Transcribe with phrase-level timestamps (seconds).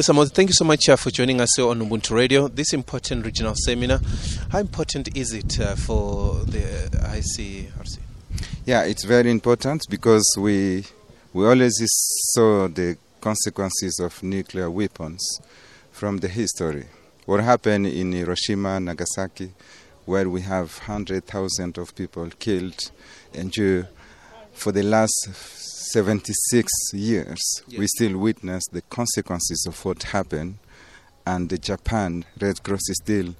[0.00, 2.46] Samoth, thank you so much uh, for joining us on Ubuntu Radio.
[2.46, 3.98] This important regional seminar,
[4.48, 6.60] how important is it uh, for the
[6.92, 7.98] ICRC?
[8.64, 10.84] Yeah, it's very important because we
[11.32, 11.74] we always
[12.32, 15.20] saw the consequences of nuclear weapons
[15.90, 16.86] from the history.
[17.26, 19.52] What happened in Hiroshima, Nagasaki,
[20.06, 22.92] where we have hundred thousand of people killed,
[23.34, 23.88] and you,
[24.52, 25.28] for the last
[25.92, 27.78] 76 years, Yes.
[27.78, 30.58] we still witness the consequences of what happened,
[31.26, 33.34] and the Japan Red Cross is still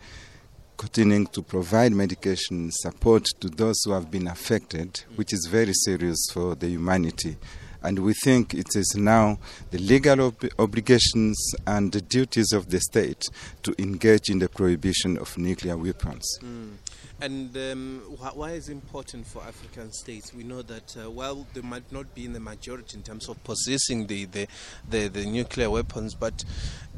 [0.76, 5.16] continuing to provide medication support to those who have been affected, mm.
[5.18, 7.36] which is very serious for the humanity.
[7.82, 9.38] And we think it is now
[9.70, 13.24] the legal ob- obligations and the duties of the state
[13.62, 16.24] to engage in the prohibition of nuclear weapons.
[16.42, 16.76] Mm.
[17.20, 20.32] And um, wh- why is it important for African states?
[20.32, 23.42] We know that uh, while they might not be in the majority in terms of
[23.42, 24.46] possessing the, the,
[24.88, 26.44] the, the nuclear weapons, but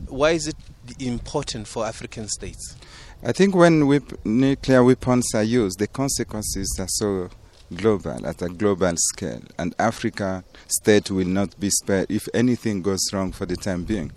[0.08, 0.56] why is it
[0.98, 2.76] important for African states?
[3.22, 3.80] I think when
[4.24, 7.30] nuclear weapons are used, the consequences are so
[7.74, 13.00] global, at a global scale, and Africa state will not be spared if anything goes
[13.12, 14.12] wrong for the time being,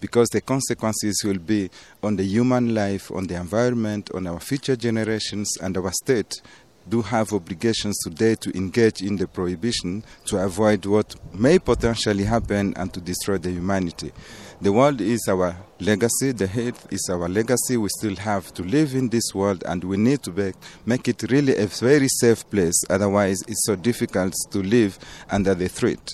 [0.00, 1.70] because the consequences will be
[2.02, 6.40] on the human life, on the environment, on our future generations, and our state
[6.88, 12.72] do have obligations today to engage in the prohibition to avoid what may potentially happen
[12.76, 14.12] and to destroy the humanity.
[14.60, 17.76] The world is our legacy, the earth is our legacy.
[17.76, 21.22] We still have to live in this world and we need to make, make it
[21.30, 22.74] really a very safe place.
[22.90, 24.98] Otherwise, it's so difficult to live
[25.30, 26.12] under the threat.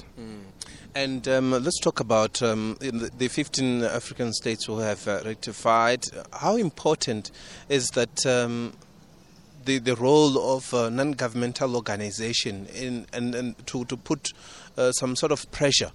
[0.95, 6.05] And um, let's talk about um, the, the 15 African states who have uh, ratified.
[6.31, 7.31] How important
[7.71, 8.75] is that um,
[9.65, 14.33] the the role of uh, non-governmental organization in and, and to to put
[14.77, 15.91] uh, some sort of pressure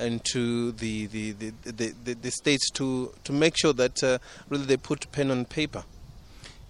[0.00, 4.18] into the the, the, the, the, the states to to make sure that uh,
[4.48, 5.84] really they put pen on paper.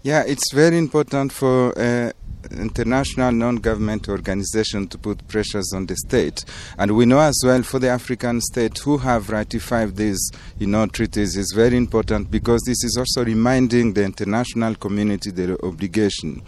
[0.01, 2.13] Yeah, it's very important for uh,
[2.51, 6.45] international non-government organization to put pressures on the state,
[6.77, 10.85] and we know as well for the African state who have ratified these, you know,
[10.87, 16.41] treaties is very important because this is also reminding the international community their obligation.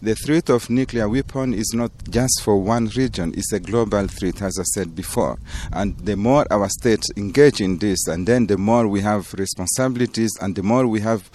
[0.00, 4.42] The threat of nuclear weapon is not just for one region; it's a global threat,
[4.42, 5.38] as I said before.
[5.72, 10.32] And the more our states engage in this, and then the more we have responsibilities,
[10.40, 11.30] and the more we have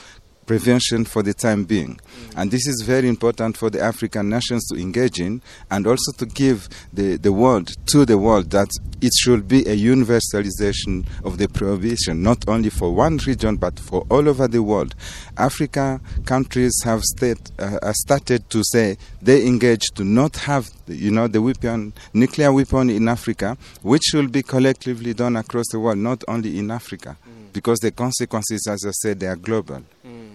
[0.47, 1.99] prevention for the time being.
[2.35, 6.25] And this is very important for the African nations to engage in and also to
[6.25, 8.69] give the, the world, to the world, that
[9.01, 14.05] it should be a universalization of the prohibition, not only for one region but for
[14.09, 14.95] all over the world.
[15.37, 21.27] Africa countries have state, uh, started to say they engage to not have, you know,
[21.27, 26.23] the weapon, nuclear weapon in Africa, which should be collectively done across the world, not
[26.27, 27.17] only in Africa.
[27.53, 29.81] Because the consequences, as I said, they are global.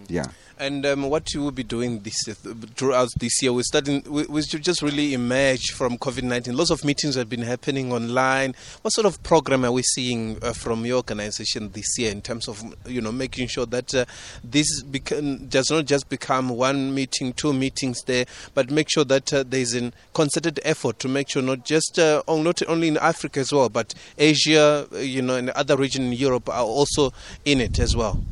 [0.08, 0.26] Yeah.
[0.58, 2.34] And um, what you will be doing this uh,
[2.76, 4.04] throughout this year, we're starting.
[4.06, 6.56] We, we should just really emerge from COVID nineteen.
[6.56, 8.54] Lots of meetings have been happening online.
[8.82, 12.46] What sort of program are we seeing uh, from your organization this year in terms
[12.46, 14.04] of you know making sure that uh,
[14.44, 19.42] this does not just become one meeting, two meetings there, but make sure that uh,
[19.42, 22.98] there is a concerted effort to make sure not just uh, on, not only in
[22.98, 27.12] Africa as well, but Asia, uh, you know, and other regions in Europe are also
[27.44, 28.22] in it as well.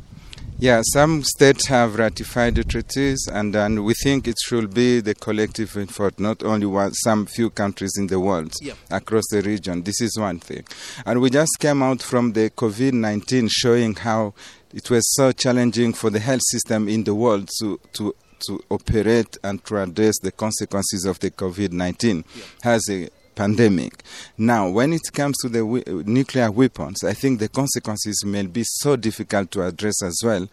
[0.61, 5.15] Yeah, some states have ratified the treaties, and then we think it should be the
[5.15, 8.73] collective effort, not only one, some few countries in the world Yeah.
[8.91, 9.81] across the region.
[9.81, 10.63] This is one thing.
[11.03, 14.35] And we just came out from the COVID 19 showing how
[14.71, 18.13] it was so challenging for the health system in the world to, to
[18.47, 22.23] to operate and to address the consequences of the COVID 19
[22.63, 23.07] as a
[23.41, 24.03] pandemic.
[24.37, 25.63] Now, when it comes to the
[26.05, 30.47] nuclear weapons, I think the consequences may be so difficult to address as well.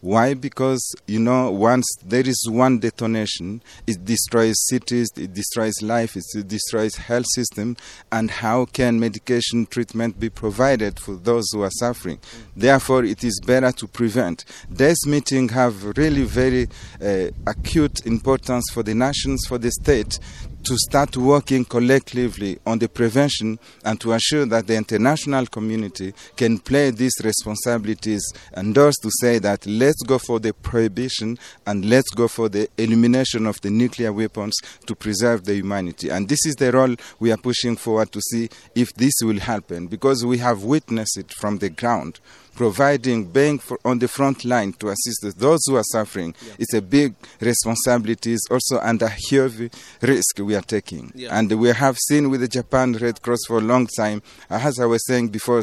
[0.00, 0.34] Why?
[0.34, 6.48] Because, you know, once there is one detonation, it destroys cities, it destroys life, it
[6.48, 7.76] destroys health system,
[8.10, 12.18] and how can medication treatment be provided for those who are suffering?
[12.56, 14.44] Therefore, it is better to prevent.
[14.68, 16.66] This meeting have really very
[17.00, 20.18] uh, acute importance for the nations, for the state,
[20.64, 26.58] to start working collectively on the prevention and to assure that the international community can
[26.58, 28.22] play these responsibilities
[28.54, 32.68] and thus to say that let's go for the prohibition and let's go for the
[32.78, 34.54] elimination of the nuclear weapons
[34.86, 36.08] to preserve the humanity.
[36.10, 39.86] And this is the role we are pushing forward to see if this will happen
[39.86, 42.20] because we have witnessed it from the ground
[42.54, 46.34] providing, being for, on the front line to assist those who are suffering.
[46.44, 46.52] Yeah.
[46.58, 48.34] It's a big responsibility.
[48.34, 49.70] It's also under heavy
[50.00, 51.12] risk we are taking.
[51.14, 51.36] Yeah.
[51.38, 54.86] And we have seen with the Japan Red Cross for a long time, as I
[54.86, 55.62] was saying before,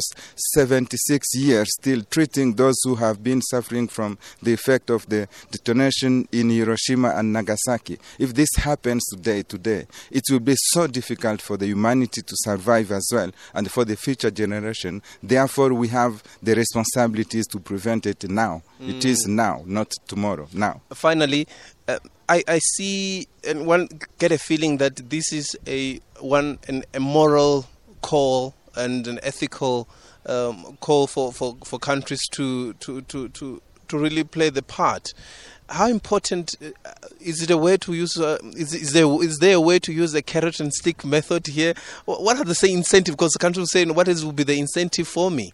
[0.54, 6.28] 76 years still treating those who have been suffering from the effect of the detonation
[6.32, 7.98] in Hiroshima and Nagasaki.
[8.18, 12.90] If this happens today, today, it will be so difficult for the humanity to survive
[12.92, 15.02] as well and for the future generation.
[15.22, 18.62] Therefore, we have the responsibilities to prevent it now.
[18.80, 20.80] It is now, not tomorrow, now.
[20.92, 21.46] Finally,
[21.88, 21.98] uh,
[22.28, 23.88] I, I see and one
[24.18, 27.66] get a feeling that this is a one an, a moral
[28.02, 29.88] call and an ethical
[30.26, 35.12] um, call for, for, for countries to, to, to, to, to really play the part.
[35.68, 36.90] How important uh,
[37.20, 38.16] is it a way to use?
[38.16, 41.46] Uh, is, is there is there a way to use the carrot and stick method
[41.46, 41.74] here?
[42.06, 43.14] What are the say incentive?
[43.14, 45.52] Because the country was saying, what is will be the incentive for me?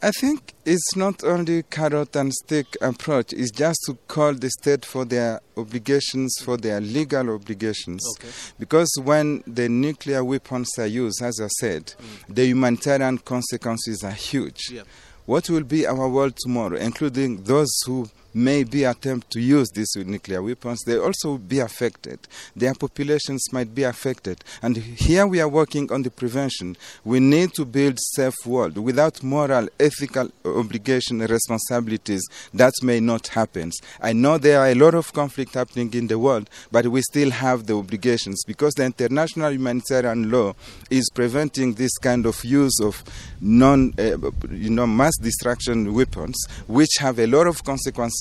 [0.00, 4.84] I think it's not only carrot and stick approach, it's just to call the state
[4.84, 8.04] for their obligations, for their legal obligations.
[8.16, 8.28] Okay.
[8.60, 12.34] Because when the nuclear weapons are used, as I said, mm.
[12.34, 14.70] the humanitarian consequences are huge.
[14.70, 14.82] Yeah.
[15.26, 19.94] What will be our world tomorrow, including those who may be attempt to use these
[19.96, 22.18] nuclear weapons, they also be affected.
[22.54, 24.42] Their populations might be affected.
[24.62, 26.76] And here we are working on the prevention.
[27.04, 28.76] We need to build safe world.
[28.78, 32.22] Without moral, ethical obligation, and responsibilities,
[32.54, 33.72] that may not happen.
[34.00, 37.30] I know there are a lot of conflict happening in the world, but we still
[37.30, 40.54] have the obligations because the international humanitarian law
[40.90, 43.02] is preventing this kind of use of
[43.40, 44.16] non, uh,
[44.50, 46.36] you know, mass destruction weapons,
[46.66, 48.17] which have a lot of consequences.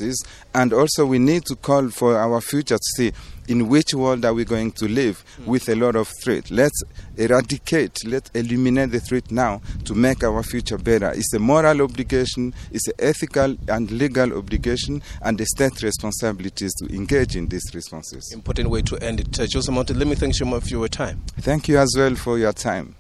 [0.54, 3.12] And also, we need to call for our future to see
[3.48, 6.52] in which world are we going to live with a lot of threat.
[6.52, 6.82] Let's
[7.16, 11.12] eradicate, let's eliminate the threat now to make our future better.
[11.12, 16.94] It's a moral obligation, it's an ethical and legal obligation, and the state responsibilities to
[16.94, 18.30] engage in these responses.
[18.34, 19.40] Important way to end it.
[19.40, 21.24] Uh, Jules Amoti, let me thank you for your time.
[21.40, 22.98] Thank you as well for your time.